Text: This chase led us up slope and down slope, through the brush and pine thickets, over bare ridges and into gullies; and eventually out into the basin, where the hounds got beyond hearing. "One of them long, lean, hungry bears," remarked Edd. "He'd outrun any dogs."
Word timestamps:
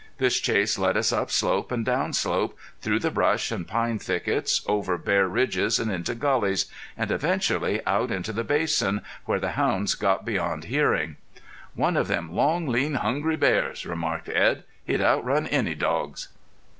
This 0.17 0.39
chase 0.39 0.79
led 0.79 0.97
us 0.97 1.11
up 1.13 1.29
slope 1.29 1.71
and 1.71 1.85
down 1.85 2.13
slope, 2.13 2.57
through 2.79 2.97
the 2.97 3.11
brush 3.11 3.51
and 3.51 3.67
pine 3.67 3.99
thickets, 3.99 4.63
over 4.65 4.97
bare 4.97 5.27
ridges 5.27 5.77
and 5.77 5.91
into 5.91 6.15
gullies; 6.15 6.65
and 6.97 7.11
eventually 7.11 7.85
out 7.85 8.09
into 8.09 8.33
the 8.33 8.43
basin, 8.43 9.01
where 9.25 9.39
the 9.39 9.51
hounds 9.51 9.93
got 9.93 10.25
beyond 10.25 10.63
hearing. 10.63 11.17
"One 11.75 11.95
of 11.95 12.07
them 12.07 12.33
long, 12.35 12.65
lean, 12.67 12.95
hungry 12.95 13.35
bears," 13.35 13.85
remarked 13.85 14.27
Edd. 14.27 14.63
"He'd 14.87 15.01
outrun 15.01 15.45
any 15.45 15.75
dogs." 15.75 16.29